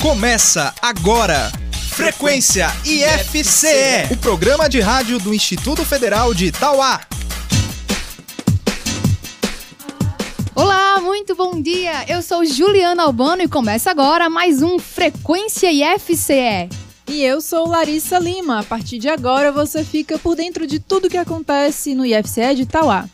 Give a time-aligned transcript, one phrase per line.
[0.00, 1.52] Começa agora.
[1.90, 7.00] Frequência IFCE, o programa de rádio do Instituto Federal de Itauá.
[10.54, 12.04] Olá, muito bom dia.
[12.08, 16.68] Eu sou Juliana Albano e começa agora mais um Frequência IFCE.
[17.08, 18.60] E eu sou Larissa Lima.
[18.60, 22.62] A partir de agora você fica por dentro de tudo que acontece no IFCE de
[22.62, 23.06] Itauá.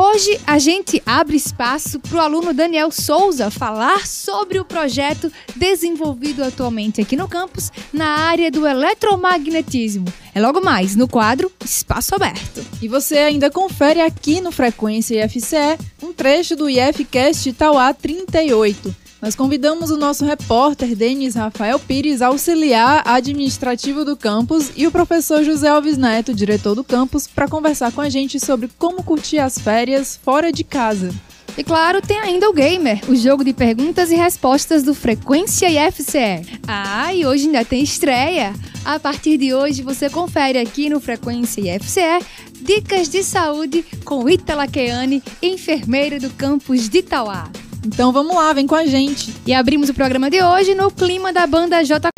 [0.00, 6.44] Hoje a gente abre espaço para o aluno Daniel Souza falar sobre o projeto desenvolvido
[6.44, 10.04] atualmente aqui no campus na área do eletromagnetismo.
[10.32, 12.64] É logo mais no quadro Espaço Aberto.
[12.80, 19.34] E você ainda confere aqui no Frequência IFCE um trecho do IFCast Itauá 38 nós
[19.34, 25.68] convidamos o nosso repórter Denis Rafael Pires, auxiliar administrativo do campus, e o professor José
[25.68, 30.18] Alves Neto, diretor do campus, para conversar com a gente sobre como curtir as férias
[30.22, 31.12] fora de casa.
[31.56, 36.60] E claro, tem ainda o Gamer, o jogo de perguntas e respostas do Frequência IFCE.
[36.68, 38.54] Ah, e hoje ainda tem estreia!
[38.84, 42.24] A partir de hoje você confere aqui no Frequência IFCE
[42.60, 47.50] dicas de saúde com Itala Keane, enfermeira do campus de Itauá.
[47.88, 49.34] Então vamos lá, vem com a gente.
[49.46, 52.10] E abrimos o programa de hoje no clima da banda J.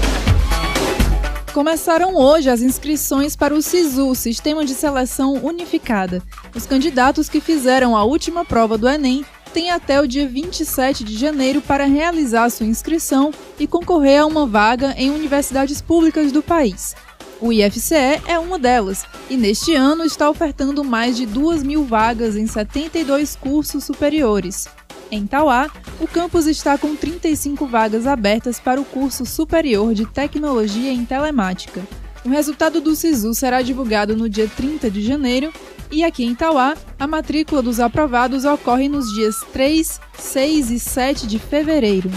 [1.55, 6.21] Começaram hoje as inscrições para o SISU, Sistema de Seleção Unificada.
[6.57, 11.17] Os candidatos que fizeram a última prova do Enem têm até o dia 27 de
[11.17, 16.97] janeiro para realizar sua inscrição e concorrer a uma vaga em universidades públicas do país.
[17.41, 22.35] O IFCE é uma delas e neste ano está ofertando mais de 2 mil vagas
[22.35, 24.67] em 72 cursos superiores.
[25.11, 25.69] Em Tauá,
[26.01, 31.83] o campus está com 35 vagas abertas para o curso superior de Tecnologia em Telemática.
[32.25, 35.53] O resultado do SISU será divulgado no dia 30 de janeiro
[35.91, 41.27] e aqui em Tauá, a matrícula dos aprovados ocorre nos dias 3, 6 e 7
[41.27, 42.09] de fevereiro.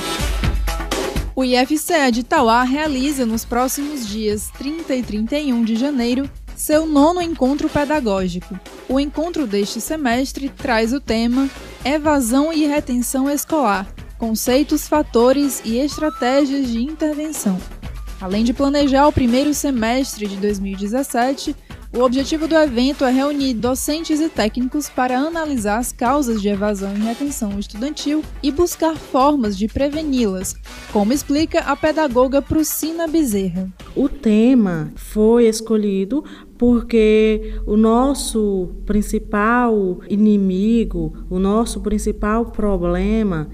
[1.36, 7.20] O IFCE de Tauá realiza nos próximos dias 30 e 31 de janeiro seu nono
[7.20, 8.60] encontro pedagógico.
[8.88, 11.50] O encontro deste semestre traz o tema
[11.86, 17.60] Evasão e Retenção Escolar Conceitos, Fatores e Estratégias de Intervenção.
[18.22, 21.54] Além de planejar o primeiro semestre de 2017,
[21.96, 26.96] o objetivo do evento é reunir docentes e técnicos para analisar as causas de evasão
[26.96, 30.56] e retenção estudantil e buscar formas de preveni-las,
[30.92, 33.70] como explica a pedagoga Prucina Bezerra.
[33.96, 36.24] O tema foi escolhido
[36.64, 43.50] porque o nosso principal inimigo, o nosso principal problema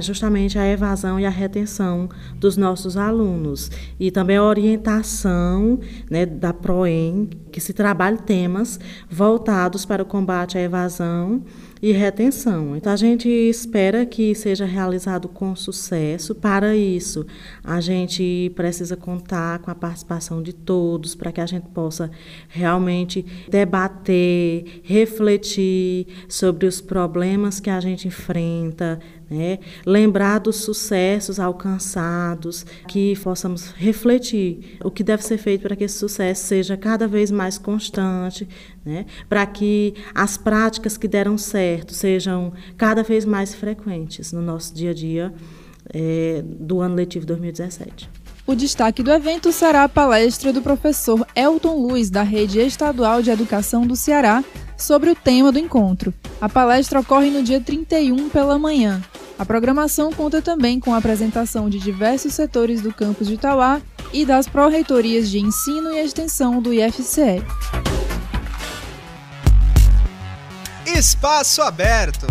[0.00, 5.78] justamente a evasão e a retenção dos nossos alunos e também a orientação
[6.10, 8.78] né, da PROEM, que se trabalhe temas
[9.10, 11.42] voltados para o combate à evasão
[11.82, 12.76] e retenção.
[12.76, 16.32] Então a gente espera que seja realizado com sucesso.
[16.32, 17.26] Para isso,
[17.64, 22.08] a gente precisa contar com a participação de todos para que a gente possa
[22.48, 29.00] realmente debater, refletir sobre os problemas que a gente enfrenta,
[29.32, 29.58] né?
[29.86, 35.98] lembrar dos sucessos alcançados, que possamos refletir o que deve ser feito para que esse
[35.98, 38.46] sucesso seja cada vez mais constante,
[38.84, 39.06] né?
[39.28, 44.90] para que as práticas que deram certo sejam cada vez mais frequentes no nosso dia
[44.90, 45.32] a dia
[45.92, 48.08] é, do ano letivo 2017.
[48.44, 53.30] O destaque do evento será a palestra do professor Elton Luiz, da Rede Estadual de
[53.30, 54.44] Educação do Ceará,
[54.76, 56.12] sobre o tema do encontro.
[56.40, 59.00] A palestra ocorre no dia 31 pela manhã.
[59.38, 63.80] A programação conta também com a apresentação de diversos setores do campus de Itauá
[64.12, 67.42] e das pró-reitorias de ensino e extensão do IFCE.
[70.86, 72.26] Espaço Aberto.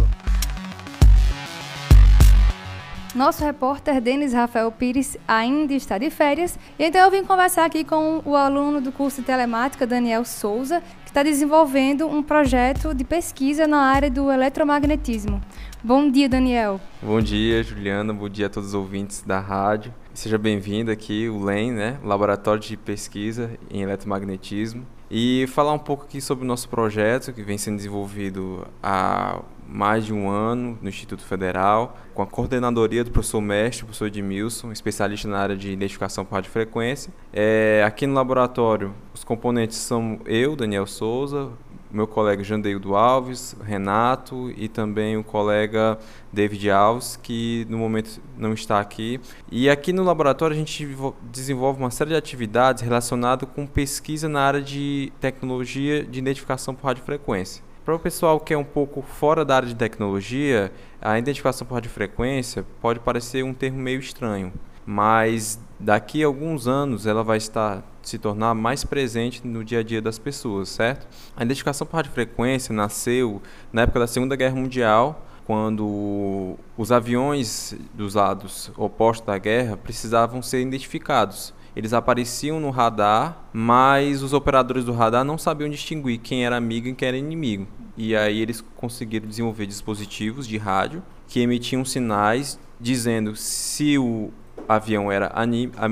[3.14, 8.22] Nosso repórter Denis Rafael Pires ainda está de férias, então eu vim conversar aqui com
[8.24, 13.68] o aluno do curso de telemática, Daniel Souza, que está desenvolvendo um projeto de pesquisa
[13.68, 15.42] na área do eletromagnetismo.
[15.84, 16.80] Bom dia, Daniel.
[17.02, 18.14] Bom dia, Juliana.
[18.14, 19.92] Bom dia a todos os ouvintes da rádio.
[20.14, 22.00] Seja bem-vindo aqui, o LEM, né?
[22.04, 24.86] Laboratório de Pesquisa em Eletromagnetismo.
[25.10, 30.06] E falar um pouco aqui sobre o nosso projeto, que vem sendo desenvolvido há mais
[30.06, 35.28] de um ano no Instituto Federal, com a coordenadoria do professor mestre, professor Edmilson, especialista
[35.28, 37.12] na área de identificação por radiofrequência.
[37.34, 41.50] É, aqui no laboratório, os componentes são eu, Daniel Souza,
[41.92, 45.98] meu colega Jandeildo Alves, Renato e também o colega
[46.32, 49.20] David Alves, que no momento não está aqui.
[49.52, 50.88] E aqui no laboratório a gente
[51.24, 56.88] desenvolve uma série de atividades relacionadas com pesquisa na área de tecnologia de identificação por
[56.88, 57.64] radiofrequência.
[57.84, 60.72] Para o pessoal que é um pouco fora da área de tecnologia,
[61.02, 64.54] a identificação por radiofrequência pode parecer um termo meio estranho,
[64.86, 69.84] mas daqui a alguns anos ela vai estar se tornar mais presente no dia a
[69.84, 71.08] dia das pessoas, certo?
[71.36, 73.42] A identificação por radiofrequência nasceu
[73.72, 80.42] na época da Segunda Guerra Mundial, quando os aviões dos lados opostos da guerra precisavam
[80.42, 81.54] ser identificados.
[81.76, 86.88] Eles apareciam no radar, mas os operadores do radar não sabiam distinguir quem era amigo
[86.88, 87.68] e quem era inimigo.
[87.96, 94.32] E aí eles conseguiram desenvolver dispositivos de rádio que emitiam sinais dizendo se o
[94.68, 95.32] avião era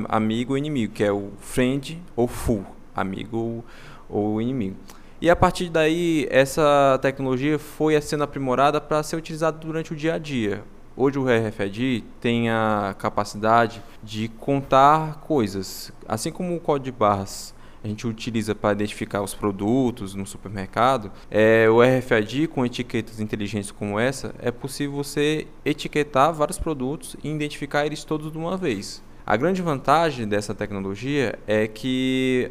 [0.08, 2.64] amigo ou inimigo, que é o friend ou foe,
[2.96, 3.64] amigo
[4.10, 4.76] ou inimigo.
[5.22, 10.14] E a partir daí, essa tecnologia foi sendo aprimorada para ser utilizada durante o dia
[10.14, 10.64] a dia.
[10.96, 17.54] Hoje o RFID tem a capacidade de contar coisas, assim como o código de barras
[17.84, 23.72] a gente utiliza para identificar os produtos no supermercado, é, o RFID com etiquetas inteligentes
[23.72, 29.04] como essa, é possível você etiquetar vários produtos e identificar eles todos de uma vez.
[29.26, 32.50] A grande vantagem dessa tecnologia é que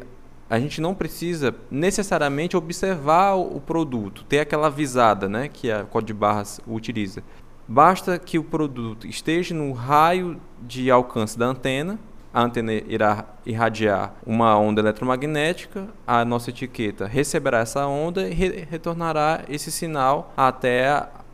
[0.49, 6.17] a gente não precisa necessariamente observar o produto, ter aquela visada né, que a Código
[6.17, 7.21] Barras utiliza.
[7.67, 11.99] Basta que o produto esteja no raio de alcance da antena
[12.33, 18.67] a antena irá irradiar uma onda eletromagnética, a nossa etiqueta receberá essa onda e re
[18.69, 20.87] retornará esse sinal até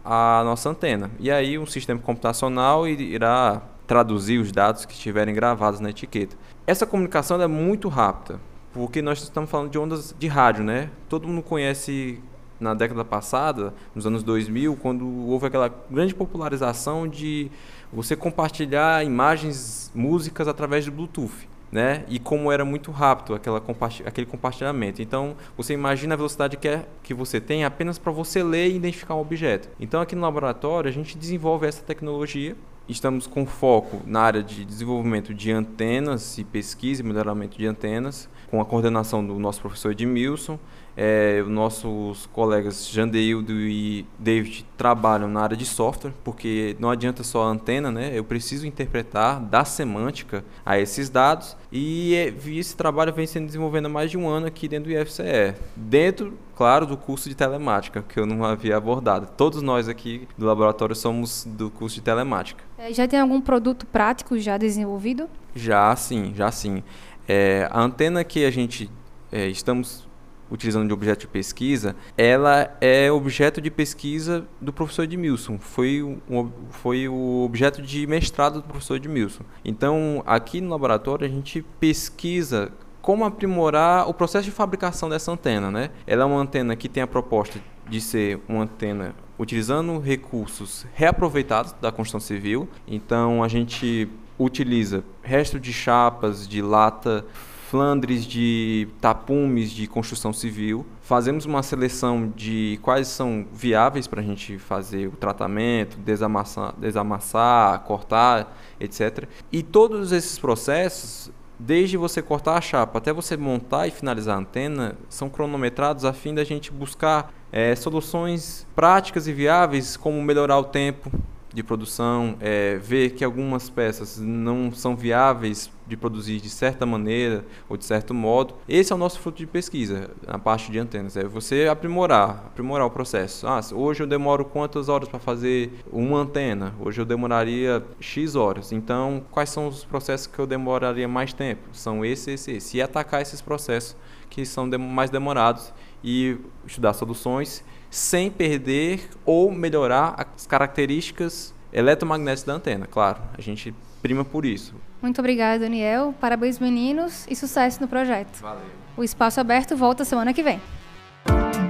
[0.04, 1.12] a, nossa antena.
[1.20, 6.36] E aí um sistema computacional irá traduzir os dados que estiverem gravados na etiqueta.
[6.66, 8.40] Essa comunicação é muito rápida,
[8.74, 10.90] porque nós estamos falando de ondas de rádio, né?
[11.10, 12.22] Todo mundo conhece
[12.60, 17.52] na década passada, nos anos 2000, quando houve aquela grande popularização de
[17.96, 21.48] você compartilhar imagens, músicas através do Bluetooth.
[21.72, 22.06] Né?
[22.08, 25.02] E como era muito rápido aquela compartilh aquele compartilhamento.
[25.02, 28.76] Então, você imagina a velocidade que, é, que você tem apenas para você ler e
[28.76, 29.68] identificar um objeto.
[29.78, 32.56] Então, aqui no laboratório, a gente desenvolve essa tecnologia.
[32.88, 38.30] Estamos com foco na área de desenvolvimento de antenas e pesquisa e melhoramento de antenas,
[38.52, 40.60] com a coordenação do nosso professor Edmilson.
[40.96, 47.44] É, nossos colegas Jandeildo e David trabalham na área de software, porque não adianta só
[47.44, 48.12] a antena, né?
[48.14, 51.58] Eu preciso interpretar, dar semântica a esses dados.
[51.72, 54.98] E é, esse trabalho vem sendo desenvolvido há mais de um ano aqui dentro do
[54.98, 55.56] IFCE.
[55.76, 59.28] Dentro, claro, do curso de telemática, que eu não havia abordado.
[59.38, 62.64] Todos nós aqui do laboratório somos do curso de telemática.
[62.78, 65.30] É, já tem algum produto prático já desenvolvido?
[65.54, 66.84] Já sim, já sim.
[67.28, 68.90] É, a antena que a gente
[69.32, 70.08] é, estamos
[70.50, 75.58] utilizando de objeto de pesquisa, ela é objeto de pesquisa do professor Edmilson.
[75.58, 79.44] Foi, um, foi o objeto de mestrado do professor Edmilson.
[79.64, 82.72] Então, aqui no laboratório, a gente pesquisa
[83.06, 85.70] como aprimorar o processo de fabricação dessa antena.
[85.70, 85.92] Né?
[86.08, 91.76] Ela é uma antena que tem a proposta de ser uma antena utilizando recursos reaproveitados
[91.80, 92.68] da construção civil.
[92.88, 94.10] Então, a gente
[94.40, 97.24] utiliza resto de chapas, de lata,
[97.70, 100.84] flandres de tapumes de construção civil.
[101.04, 107.82] Fazemos uma seleção de quais são viáveis para a gente fazer o tratamento, desamassar, desamassar,
[107.82, 109.26] cortar, etc.
[109.52, 114.40] E todos esses processos, desde você cortar a chapa até você montar e finalizar a
[114.40, 120.60] antena, são cronometrados a fim da gente buscar é, soluções práticas e viáveis, como melhorar
[120.60, 121.12] o tempo
[121.56, 127.46] de produção, é, ver que algumas peças não são viáveis de produzir de certa maneira
[127.70, 128.56] ou de certo modo.
[128.68, 131.16] Esse é o nosso fruto de pesquisa na parte de antenas.
[131.16, 133.48] É você aprimorar, aprimorar o processo.
[133.48, 136.74] Ah, hoje eu demoro quantas horas para fazer uma antena?
[136.80, 138.74] Hoje eu demoraria X horas.
[138.74, 141.70] Então, quais são os processos que eu demoraria mais tempo?
[141.72, 142.78] São esse, esse, esse.
[142.78, 143.96] E atacar esses processos
[144.30, 145.72] que são mais demorados
[146.04, 147.64] e estudar soluções
[147.96, 152.86] sem perder ou melhorar as características eletromagnéticas da antena.
[152.86, 154.76] Claro, a gente prima por isso.
[155.02, 156.14] Muito obrigada, Daniel.
[156.20, 158.42] Parabéns, meninos, e sucesso no projeto.
[158.42, 158.62] Valeu.
[158.98, 160.60] O Espaço Aberto volta semana que vem.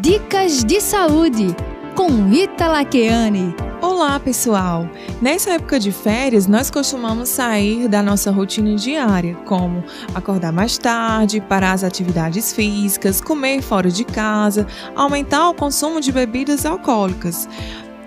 [0.01, 1.47] Dicas de saúde
[1.95, 3.64] com Rita Lakeane.
[3.97, 4.89] Olá, pessoal!
[5.21, 9.81] Nessa época de férias, nós costumamos sair da nossa rotina diária, como
[10.13, 16.11] acordar mais tarde, parar as atividades físicas, comer fora de casa, aumentar o consumo de
[16.11, 17.47] bebidas alcoólicas.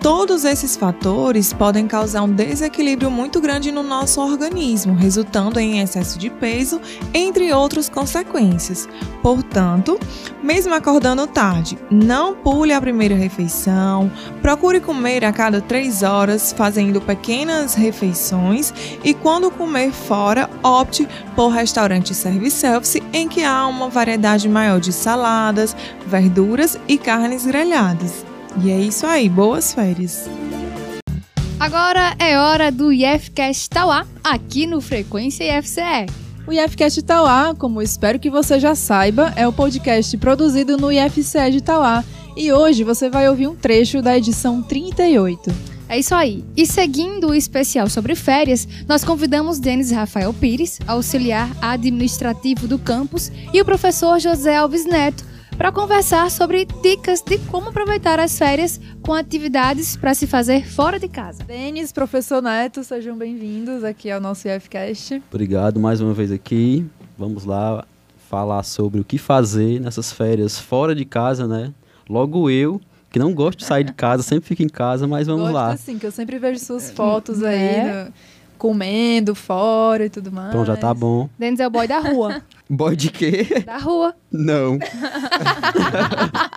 [0.00, 6.16] Todos esses fatores podem causar um desequilíbrio muito grande no nosso organismo, resultando em excesso
[6.18, 6.80] de peso,
[7.12, 8.88] entre outras consequências.
[9.20, 9.98] Portanto,
[10.40, 17.00] mesmo acordando tarde, não pule a primeira refeição, procure comer a cada três horas, fazendo
[17.00, 24.48] pequenas refeições e quando comer fora, opte por restaurante service-self em que há uma variedade
[24.48, 25.74] maior de saladas,
[26.06, 28.27] verduras e carnes grelhadas.
[28.62, 30.28] E é isso aí, boas férias!
[31.60, 36.06] Agora é hora do IFCast Tauá, aqui no Frequência IFCE.
[36.46, 41.50] O IFCast Tauá, como espero que você já saiba, é o podcast produzido no IFCE
[41.52, 42.04] de Tauá.
[42.36, 45.52] E hoje você vai ouvir um trecho da edição 38.
[45.88, 46.44] É isso aí.
[46.56, 53.30] E seguindo o especial sobre férias, nós convidamos Denis Rafael Pires, auxiliar administrativo do campus,
[53.52, 55.24] e o professor José Alves Neto,
[55.58, 61.00] para conversar sobre dicas de como aproveitar as férias com atividades para se fazer fora
[61.00, 61.42] de casa.
[61.42, 65.20] Denis, professor Neto, sejam bem-vindos aqui ao nosso IFCast.
[65.32, 66.86] Obrigado mais uma vez aqui.
[67.18, 67.84] Vamos lá
[68.30, 71.72] falar sobre o que fazer nessas férias fora de casa, né?
[72.08, 75.42] Logo eu, que não gosto de sair de casa, sempre fico em casa, mas vamos
[75.42, 75.72] Gosto lá.
[75.72, 78.04] assim, que eu sempre vejo suas fotos aí, É.
[78.04, 78.12] no-
[78.58, 80.50] comendo fora e tudo mais.
[80.50, 81.28] Pronto, já tá bom.
[81.38, 82.42] Denis é o boy da rua.
[82.68, 83.62] Boy de quê?
[83.64, 84.14] da rua.
[84.30, 84.78] Não.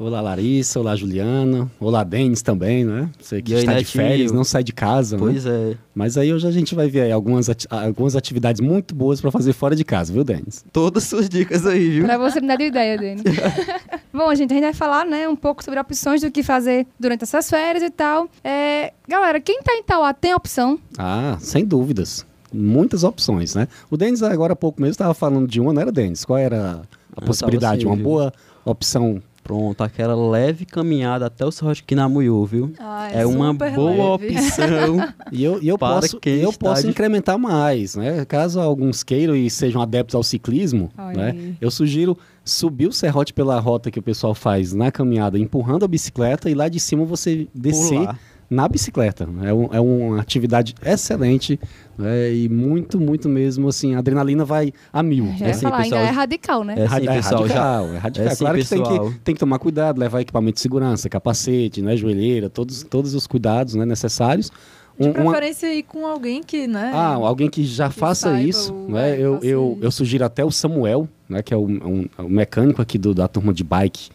[0.00, 0.78] Olá, Larissa.
[0.78, 1.68] Olá, Juliana.
[1.80, 3.10] Olá, Denis também, né?
[3.20, 5.20] Você que E aí, está de férias, não sai de casa, né?
[5.22, 5.76] Pois é.
[5.92, 9.32] Mas aí hoje a gente vai ver aí algumas, ati- algumas atividades muito boas para
[9.32, 10.64] fazer fora de casa, viu, Denis?
[10.72, 12.04] Todas suas dicas aí, viu?
[12.04, 13.24] Pra você me dar de ideia, Denis.
[14.14, 17.24] Bom, gente, a gente vai falar, né, um pouco sobre opções do que fazer durante
[17.24, 18.28] essas férias e tal.
[18.44, 20.78] É, galera, quem tá em Tauá tem opção?
[20.96, 22.24] Ah, sem dúvidas.
[22.52, 23.66] Muitas opções, né?
[23.90, 26.24] O Denis agora há pouco mesmo estava falando de uma, não era, Denis?
[26.24, 27.78] Qual era a tava possibilidade?
[27.84, 28.32] assim, uma boa
[28.64, 32.72] opção Pronto, aquela leve caminhada até o Serrote Quinamuiú, viu?
[32.78, 34.36] Ah, É uma boa leve.
[34.36, 34.98] opção.
[35.32, 38.24] E eu, e eu Para posso, quem eu posso de- incrementar mais, né?
[38.24, 41.54] Caso alguns queiram e sejam adeptos ao ciclismo, Olha né?
[41.60, 45.88] Eu sugiro subir o serrote pela rota que o pessoal faz na caminhada, empurrando a
[45.88, 48.18] bicicleta e lá de cima você descer Pular.
[48.50, 49.28] Na bicicleta.
[49.42, 51.60] É, um- é uma atividade excelente
[51.98, 52.32] né?
[52.32, 55.26] e muito, muito mesmo, assim, a adrenalina vai a mil.
[55.36, 55.46] Já né?
[55.48, 56.74] ia sim, falar, pessoal, ainda é radical, né?
[56.78, 58.26] É Ra- sim, pessoal, já- radical, é radical.
[58.26, 59.10] É sim, claro que tem, pessoal.
[59.10, 63.26] que tem que tomar cuidado, levar equipamento de segurança, capacete, né, joelheira, todos, todos os
[63.26, 64.50] cuidados né, necessários.
[64.98, 66.90] De Um- uma- preferência ir com alguém que, né?
[66.92, 69.10] ah, alguém que já que faça isso, o- né?
[69.16, 69.84] é, Eu, faça eu, isso.
[69.84, 71.40] eu sugiro até o Samuel, né?
[71.42, 74.08] Que é o, um, o mecânico aqui do- da turma de bike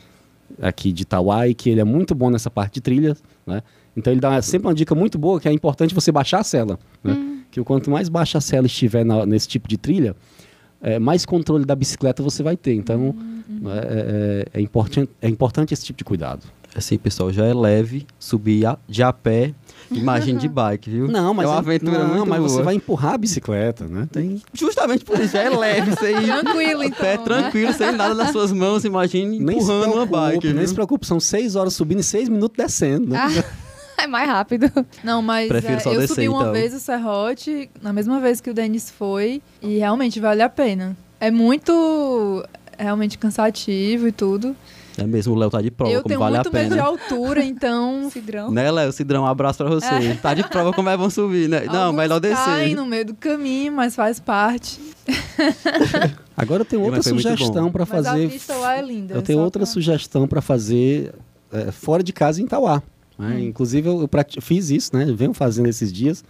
[0.62, 3.16] aqui de Itauá e que ele é muito bom nessa parte de trilha,
[3.48, 3.62] né?
[3.96, 6.80] Então ele dá sempre uma dica muito boa que é importante você baixar a cela,
[7.04, 7.16] né?
[7.52, 10.16] Que o quanto mais baixa a cela estiver na- nesse tipo de trilha,
[10.82, 12.74] é, mais controle da bicicleta você vai ter.
[12.74, 13.16] Então
[13.48, 16.44] né, é, é, é importante, é importante esse tipo de cuidado.
[16.76, 19.54] Assim, pessoal, já é leve subir a- de a pé,
[19.92, 21.08] imagem de bike, viu?
[21.08, 22.50] Não, mas é uma é- aventura não, muito mas boa.
[22.50, 24.08] você vai empurrar a bicicleta, né?
[24.12, 26.98] Tem Justamente por isso, já é leve, você ir Tranquilo, então.
[27.00, 27.24] pé né?
[27.24, 30.68] tranquilo, sem nada nas suas mãos, imagine empurrando uma bike, nem viu?
[30.68, 33.20] se preocupe, são seis horas subindo e seis minutos descendo, né?
[33.20, 33.44] Ah,
[34.04, 34.72] é mais rápido.
[35.04, 36.52] Não, mas Prefiro é, eu descer, subi uma então.
[36.54, 40.96] vez o Serrote, na mesma vez que o Denis foi, e realmente vale a pena.
[41.20, 42.44] É muito
[42.78, 44.56] realmente cansativo e tudo.
[44.96, 46.76] É mesmo, o Léo tá de prova, eu como tenho vale a muito medo de
[46.76, 46.84] pena.
[46.88, 48.52] altura, então Cidrão.
[48.52, 48.92] Né, Léo?
[48.92, 50.16] Cidrão, um abraço pra você.
[50.22, 51.62] Tá de prova como é bom subir, né?
[51.66, 52.36] Não, alguns melhor caem
[52.70, 52.76] descer.
[52.76, 54.80] no meio do caminho, mas faz parte.
[56.38, 58.28] Agora eu tenho É, outra sugestão para Mas a fazer.
[58.28, 59.14] vista lá é linda.
[59.14, 61.14] Eu tenho outra pra- sugestão para fazer
[61.52, 62.82] é, fora de casa em Tauá.
[63.17, 63.36] Né?
[63.36, 63.39] Hum.
[63.39, 65.05] Inclusive eu, eu fiz isso, né?
[65.15, 66.24] Venho fazendo esses dias.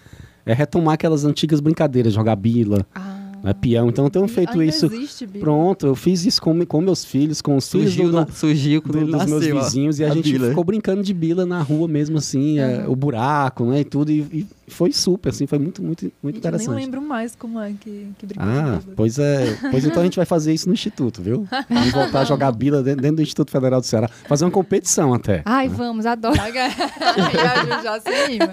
[0.46, 3.88] É retomar aquelas antigas brincadeiras, jogar bila, Ah, né, peão.
[3.88, 4.88] Então eu tenho feito ainda isso.
[4.88, 5.26] Existe.
[5.26, 8.82] Pronto, eu fiz isso com, com meus filhos, com os filhos Surgiu, do, na, surgiu
[8.82, 10.50] do- dos nasceu, meus ó, vizinhos e a, gente bila.
[10.50, 12.92] ficou brincando de bila na rua mesmo, assim, é, Uhum.
[12.92, 13.80] o buraco, né?
[13.80, 14.12] E tudo.
[14.12, 16.76] E, e foi super, assim, foi muito, muito, muito Gente, eu nem interessante.
[16.76, 19.58] lembro mais como é que, que Ah, pois é.
[19.72, 21.48] Pois então a gente vai fazer isso no Instituto, viu?
[21.70, 24.08] Vamos voltar a jogar bila dentro, dentro do Instituto Federal do Ceará.
[24.08, 25.42] Fazer uma competição até.
[25.46, 26.36] Ai, vamos, adoro.
[26.36, 28.52] Já, já, já se anima.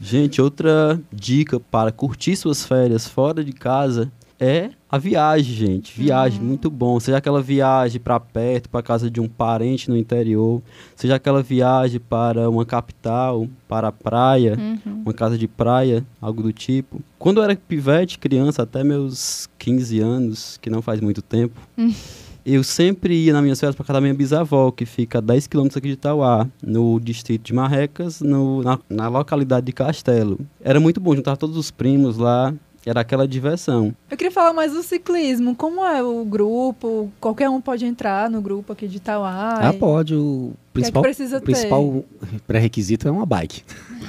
[0.00, 4.10] Gente, outra dica para curtir suas férias fora de casa
[4.44, 5.98] é a viagem, gente.
[5.98, 6.98] Viagem, muito bom.
[7.00, 10.60] Seja aquela viagem para perto, para casa de um parente no interior,
[10.96, 16.52] seja aquela viagem para uma capital, para a praia, uma casa de praia, algo do
[16.52, 17.00] tipo.
[17.18, 21.58] Quando eu era pivete, criança, até meus 15 anos, que não faz muito tempo,
[22.44, 25.46] eu sempre ia nas minhas férias para casa da minha bisavó, que fica a 10
[25.46, 30.40] quilômetros aqui de Itauá, no distrito de Marrecas, no- na, na localidade de Castelo.
[30.60, 32.52] Era muito bom, juntar todos os primos lá,
[32.84, 33.94] era aquela diversão.
[34.10, 35.54] Eu queria falar mais do ciclismo.
[35.54, 37.10] Como é o grupo?
[37.20, 39.58] Qualquer um pode entrar no grupo aqui de Itauá.
[39.60, 40.14] Ah, pode.
[40.14, 42.04] O, principal, precisa o principal
[42.46, 43.62] pré-requisito é uma bike.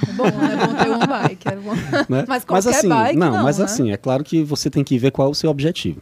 [0.08, 1.48] É bom, é bom ter uma bike.
[1.48, 1.74] É bom.
[2.08, 2.24] né?
[2.26, 3.64] Mas qualquer assim, bike não, não, mas né?
[3.64, 6.00] assim, é claro que você tem que ver qual é o seu objetivo.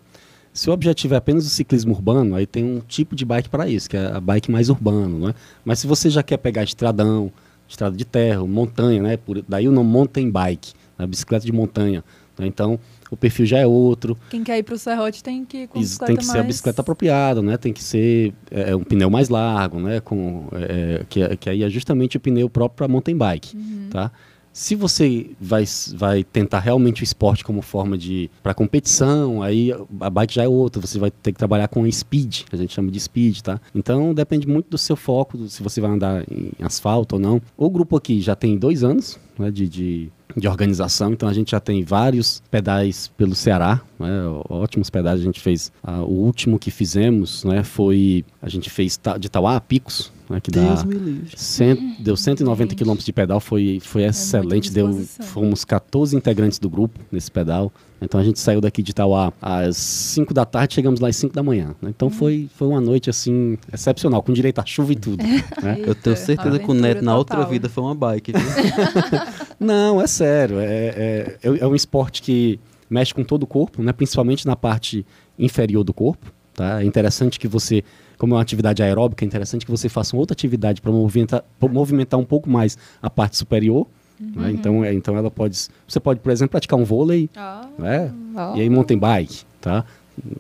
[0.52, 3.66] Se o objetivo é apenas o ciclismo urbano, aí tem um tipo de bike para
[3.68, 5.34] isso, que é a bike mais urbano, né?
[5.64, 7.32] Mas se você já quer pegar estradão,
[7.66, 9.16] estrada de terra, montanha, né?
[9.16, 11.06] Por, daí o nome mountain bike, né?
[11.06, 12.04] bicicleta de montanha.
[12.42, 12.46] Né?
[12.49, 12.78] Então,
[13.11, 14.16] o perfil já é outro.
[14.30, 16.34] Quem quer ir pro serrote tem que ir com Isso bicicleta tem que ser a
[16.37, 17.56] mais- bicicleta apropriada, né?
[17.56, 20.00] Tem que ser é, um pneu mais largo, né?
[20.00, 23.88] Com, é, que, é- que aí é justamente o pneu próprio para mountain bike, Uhum.
[23.90, 24.11] tá?
[24.52, 30.11] Se você vai, vai tentar realmente o esporte como forma de para competição, aí a
[30.11, 30.80] bike já é outra.
[30.80, 33.61] Você vai ter que trabalhar com speed, que a gente chama de speed, tá?
[33.75, 37.40] Então depende muito do seu foco, se você vai andar em asfalto ou não.
[37.56, 41.52] O grupo aqui já tem dois anos né, de, de, de organização, então a gente
[41.52, 45.21] já tem vários pedais pelo Ceará, né, ótimos pedais.
[45.21, 47.62] A gente fez ah, o último que fizemos, né?
[47.62, 51.30] Foi a gente fez de Tauá a Picos, né, que dá Deus me livre.
[51.36, 52.76] Cent- deu 190 Gente.
[52.78, 54.70] quilômetros de pedal, foi, foi excelente.
[54.72, 57.72] Deu, fomos 14 integrantes do grupo nesse pedal.
[58.00, 61.32] Então a gente saiu daqui de Itauá às 5 da tarde, chegamos lá às 5
[61.32, 61.74] da manhã.
[61.80, 61.90] né?
[61.94, 65.22] Então foi, foi uma noite assim excepcional, com direito a chuva e tudo.
[65.22, 65.78] né?
[65.86, 67.50] Eu tenho certeza que o Neto na outra total.
[67.52, 68.32] vida foi uma bike?
[69.60, 70.58] Não, é sério.
[70.58, 72.58] É, é, é, é um esporte que
[72.90, 73.92] mexe com todo o corpo, né?
[73.92, 75.06] principalmente na parte
[75.38, 76.32] inferior do corpo.
[76.54, 76.82] Tá?
[76.82, 77.82] É interessante que você,
[78.22, 81.42] como é uma atividade aeróbica, é interessante que você faça uma outra atividade para movimentar,
[81.60, 83.84] movimentar um pouco mais a parte superior.
[84.20, 84.52] né?
[84.52, 85.58] Então, é, então ela pode.
[85.88, 88.14] Você pode, por exemplo, praticar um vôlei, Ó, né?
[88.36, 88.54] ó.
[88.54, 89.84] E aí mountain bike, tá?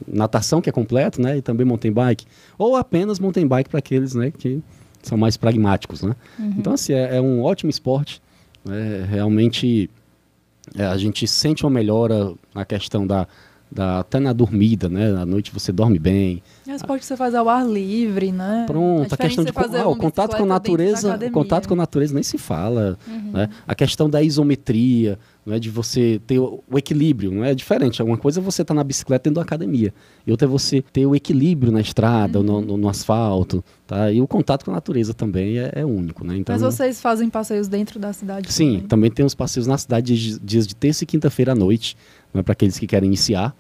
[0.06, 1.38] Natação que é completo, né?
[1.38, 2.24] E também mountain bike.
[2.56, 4.30] Ou apenas mountain bike para aqueles, né?
[4.30, 4.62] Que
[5.02, 6.14] são mais pragmáticos, né?
[6.56, 8.22] Então, assim, é, é um ótimo esporte.
[8.64, 9.04] né?
[9.10, 9.90] realmente,
[10.78, 13.26] é, a gente sente uma melhora na questão da,
[13.74, 14.00] da...
[14.00, 15.14] Até na dormida, né?
[15.16, 16.42] À noite você dorme bem.
[16.66, 18.64] É um esporte que você faz ao ar livre, né?
[18.66, 21.76] Pronto, É a questão de ah, o contato com a natureza, o contato com a
[21.76, 22.98] natureza nem se fala,
[23.32, 23.48] né?
[23.66, 28.02] A questão da isometria, não é de você ter o, o equilíbrio, não é diferente.
[28.02, 29.92] Uma coisa é você estar na bicicleta dentro da academia,
[30.26, 34.10] e outra é você ter o equilíbrio na estrada, ou no, no- no asfalto, tá?
[34.12, 36.36] E o contato com a natureza também é, é único, né?
[36.36, 38.86] Então, Mas vocês fazem passeios dentro da cidade Sim, também?
[38.88, 41.96] também tem os passeios na cidade dias de terça e quinta-feira à noite,
[42.32, 43.54] né, para aqueles que querem iniciar.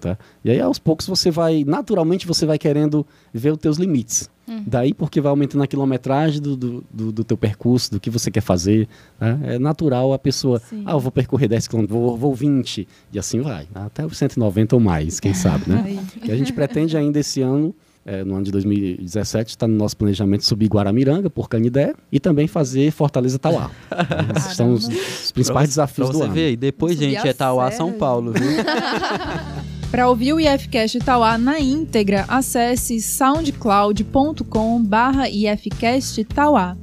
[0.00, 0.18] Tá?
[0.44, 4.28] E aí, aos poucos, você vai, naturalmente, você vai querendo ver os teus limites.
[4.64, 8.30] Daí, porque vai aumentando a quilometragem do, do, do, do teu percurso, do que você
[8.30, 8.88] quer fazer.
[9.18, 9.40] né?
[9.42, 10.84] É natural a pessoa, Sim.
[10.86, 14.76] ah, eu vou percorrer 10 km, vou, vou 20, e assim vai, até os 190
[14.76, 15.98] ou mais, quem sabe, né?
[16.22, 17.74] E a gente pretende ainda esse ano,
[18.06, 22.46] eh, no ano de 2017, está no nosso planejamento subir Guaramiranga, por Canidé, e também
[22.46, 23.70] fazer Fortaleza Tauá.
[24.36, 26.34] Esses são os, os principais desafios pra do você ano.
[26.34, 28.46] ver aí, depois, Subir gente, é Tauá, serra, São Paulo, viu?
[29.90, 36.76] Para ouvir o IFCast Tauá na íntegra, acesse soundcloud.com barra IFCast Tauá.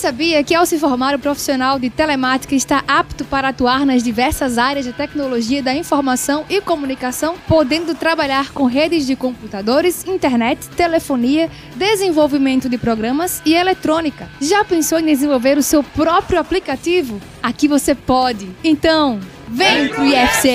[0.00, 4.02] Você sabia que ao se formar o profissional de telemática está apto para atuar nas
[4.02, 10.66] diversas áreas de tecnologia da informação e comunicação, podendo trabalhar com redes de computadores, internet,
[10.70, 14.26] telefonia, desenvolvimento de programas e eletrônica?
[14.40, 17.20] Já pensou em desenvolver o seu próprio aplicativo?
[17.42, 18.48] Aqui você pode.
[18.64, 20.48] Então, vem pro IFCE!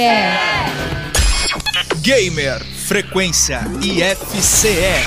[2.02, 5.06] Gamer Frequência IFCE.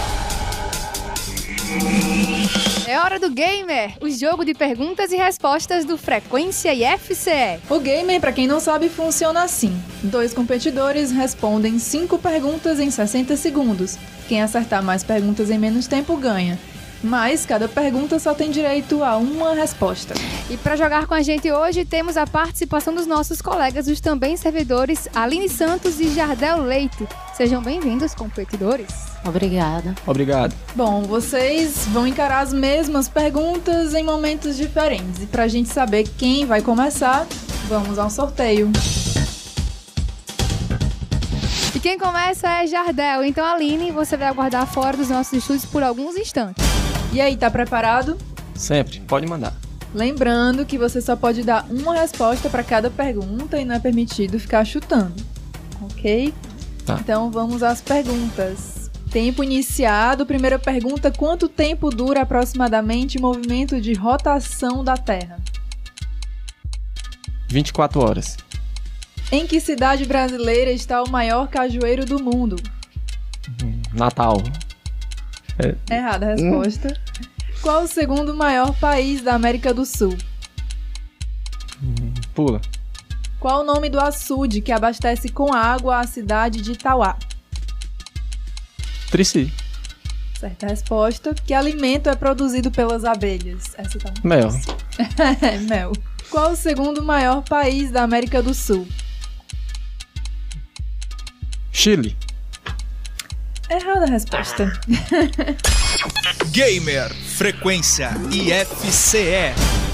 [2.99, 7.61] É hora do Gamer, o jogo de perguntas e respostas do Frequência IFCE.
[7.71, 9.81] O gamer, para quem não sabe, funciona assim.
[10.03, 13.97] Dois competidores respondem cinco perguntas em 60 segundos.
[14.27, 16.59] Quem acertar mais perguntas em menos tempo ganha.
[17.03, 20.15] Mas cada pergunta só tem direito a uma resposta.
[20.51, 24.37] E para jogar com a gente hoje, temos a participação dos nossos colegas, os também
[24.37, 27.07] servidores Aline Santos e Jardel Leite.
[27.35, 28.89] Sejam bem-vindos, competidores.
[29.25, 29.95] Obrigada.
[30.07, 30.55] Obrigado.
[30.75, 35.23] Bom, vocês vão encarar as mesmas perguntas em momentos diferentes.
[35.23, 37.27] E pra gente saber quem vai começar,
[37.69, 38.73] vamos ao sorteio.
[41.75, 43.23] E quem começa é Jardel.
[43.23, 46.68] Então, Aline, você vai aguardar fora dos nossos estúdios por alguns instantes.
[47.13, 48.19] E aí, tá preparado?
[48.55, 49.55] Sempre, pode mandar.
[49.95, 54.39] Lembrando que você só pode dar uma resposta para cada pergunta e não é permitido
[54.39, 55.15] ficar chutando.
[55.83, 56.35] Ok?
[56.85, 56.99] Tá.
[57.01, 58.91] Então vamos às perguntas.
[59.11, 60.27] Tempo iniciado.
[60.27, 65.39] Primeira pergunta: quanto tempo dura aproximadamente o movimento de rotação da Terra?
[67.49, 68.37] 24 horas.
[69.33, 72.57] Em que cidade brasileira está o maior cajueiro do mundo?
[73.95, 74.43] Natal.
[75.91, 76.95] Errada a resposta.
[77.61, 80.17] Qual o segundo maior país da América do Sul?
[82.35, 82.61] Pula.
[83.41, 87.17] Qual o nome do açude que abastece com água a cidade de Itauá?
[89.11, 89.53] Trici.
[90.39, 91.35] Certa resposta.
[91.35, 93.75] Que alimento é produzido pelas abelhas?
[93.77, 94.51] Essa tá Mel.
[95.43, 95.93] É, Mel.
[96.31, 98.87] Qual o segundo maior país da América do Sul?
[101.73, 102.17] Chile.
[103.71, 104.73] Errada a resposta.
[106.53, 109.53] Gamer Frequência IFCE.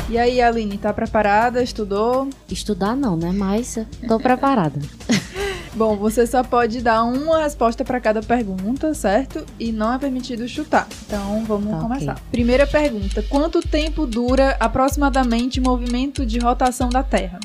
[0.08, 1.62] E aí, Aline, tá preparada?
[1.62, 2.28] Estudou?
[2.48, 3.32] Estudar não, né?
[3.32, 4.78] Mas tô preparada.
[5.74, 9.44] Bom, você só pode dar uma resposta para cada pergunta, certo?
[9.58, 10.86] E não é permitido chutar.
[11.06, 12.12] Então, vamos Tá, começar.
[12.12, 12.22] ok.
[12.30, 17.40] Primeira pergunta: quanto tempo dura aproximadamente o movimento de rotação da Terra?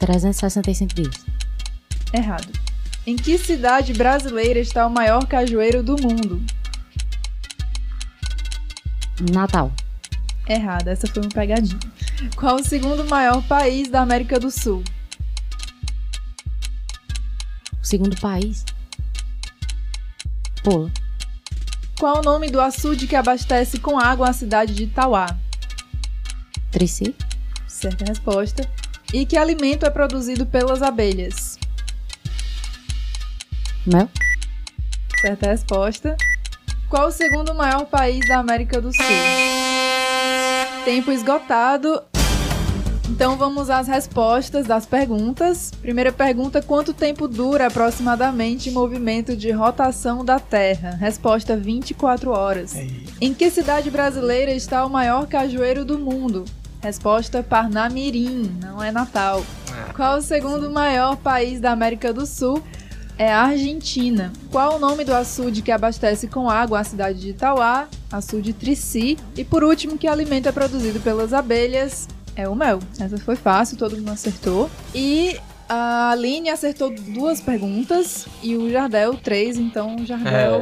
[0.00, 1.14] 365 dias.
[2.12, 2.48] Errado.
[3.04, 6.40] Em que cidade brasileira está o maior cajueiro do mundo?
[9.32, 9.72] Natal.
[10.46, 11.80] Errado, essa foi uma pegadinha.
[12.36, 14.84] Qual o segundo maior país da América do Sul?
[17.80, 18.64] O segundo país.
[20.62, 20.90] Pula.
[21.98, 25.26] Qual o nome do açude que abastece com água a cidade de Itauá?
[26.70, 27.14] Trici.
[27.66, 28.68] Certa resposta.
[29.12, 31.51] E que alimento é produzido pelas abelhas?
[33.86, 34.08] Mel.
[35.20, 36.16] Certa resposta.
[36.88, 39.04] Qual o segundo maior país da América do Sul?
[40.84, 42.02] Tempo esgotado.
[43.08, 45.72] Então vamos às respostas das perguntas.
[45.80, 50.96] Primeira pergunta: quanto tempo dura aproximadamente o movimento de rotação da Terra?
[51.00, 52.74] Resposta: 24 horas.
[53.20, 56.44] Em que cidade brasileira está o maior cajueiro do mundo?
[56.80, 59.44] Resposta: Parnamirim, não é Natal.
[59.94, 62.62] Qual o segundo maior país da América do Sul?
[63.18, 64.32] É Argentina.
[64.50, 67.88] Qual o nome do açude que abastece com água a cidade de Itauá?
[68.10, 69.18] Açude Trici.
[69.36, 72.08] E por último, que alimento é produzido pelas abelhas?
[72.34, 72.80] É o mel.
[72.98, 74.70] Essa foi fácil, todo mundo acertou.
[74.94, 75.38] E
[75.74, 79.56] a Aline acertou duas perguntas e o Jardel três.
[79.56, 80.60] Então, Jardel,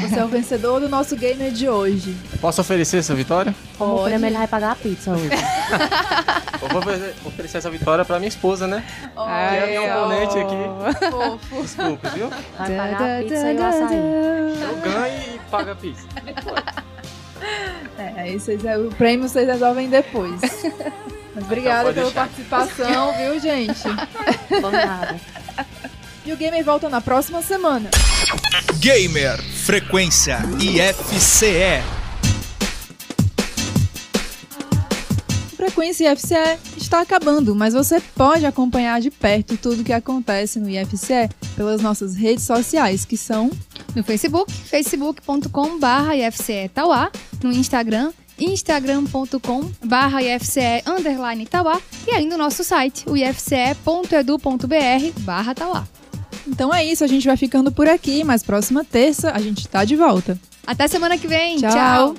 [0.00, 2.16] você é o vencedor do nosso gamer de hoje.
[2.40, 3.54] Posso oferecer essa vitória?
[3.76, 4.04] Como Pode.
[4.08, 5.28] prêmio ele vai pagar a pizza hoje.
[6.62, 8.82] Eu vou oferecer- essa vitória pra minha esposa, né?
[9.14, 11.10] Que é a minha oponente aqui.
[11.10, 11.62] Fofo.
[11.62, 12.28] Desculpa, viu?
[12.58, 13.96] Vai pagar a pizza e o açaí.
[14.62, 16.06] Eu ganho e pago a pizza.
[17.98, 20.38] É, aí vocês, o prêmio vocês resolvem depois.
[21.34, 22.28] Mas obrigada pela deixar.
[22.28, 23.82] participação, viu, gente?
[24.60, 25.18] Por nada.
[26.24, 27.88] E o Gamer volta na próxima semana.
[28.80, 31.82] Gamer Frequência IFCE.
[35.56, 40.68] Frequência IFCE está acabando, mas você pode acompanhar de perto tudo o que acontece no
[40.68, 43.50] IFCE pelas nossas redes sociais, que são
[43.96, 47.10] No Facebook, facebook.com.br IFCE Tauá.
[47.42, 51.80] No Instagram, instagram.com.br IFCE underline Tauá.
[52.06, 55.88] E ainda o nosso site, o ifce.edu.br barra Tauá.
[56.46, 59.82] Então é isso, a gente vai ficando por aqui, mas próxima terça a gente tá
[59.82, 60.38] de volta.
[60.66, 61.56] Até semana que vem.
[61.56, 61.70] Tchau.
[61.70, 62.14] Tchau.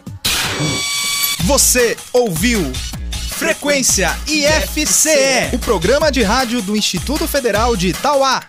[1.46, 2.60] Você ouviu
[3.38, 8.42] Frequência IFCE, o programa de rádio do Instituto Federal de Itauá.